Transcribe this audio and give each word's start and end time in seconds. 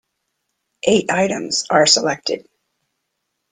Eight 0.81 1.11
items 1.11 1.67
are 1.69 1.85
selected. 1.85 2.49